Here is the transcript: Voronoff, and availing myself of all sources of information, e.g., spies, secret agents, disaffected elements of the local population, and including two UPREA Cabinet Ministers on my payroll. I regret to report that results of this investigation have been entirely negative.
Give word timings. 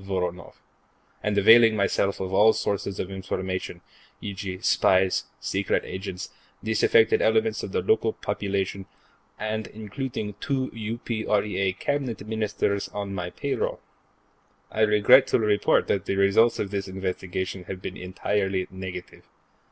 Voronoff, 0.00 0.54
and 1.24 1.36
availing 1.36 1.74
myself 1.74 2.20
of 2.20 2.32
all 2.32 2.52
sources 2.52 3.00
of 3.00 3.10
information, 3.10 3.80
e.g., 4.20 4.60
spies, 4.60 5.24
secret 5.40 5.82
agents, 5.84 6.30
disaffected 6.62 7.20
elements 7.20 7.64
of 7.64 7.72
the 7.72 7.82
local 7.82 8.12
population, 8.12 8.86
and 9.40 9.66
including 9.66 10.34
two 10.34 10.70
UPREA 10.72 11.76
Cabinet 11.80 12.24
Ministers 12.28 12.86
on 12.90 13.12
my 13.12 13.30
payroll. 13.30 13.80
I 14.70 14.82
regret 14.82 15.26
to 15.26 15.40
report 15.40 15.88
that 15.88 16.06
results 16.06 16.60
of 16.60 16.70
this 16.70 16.86
investigation 16.86 17.64
have 17.64 17.82
been 17.82 17.96
entirely 17.96 18.68
negative. 18.70 19.24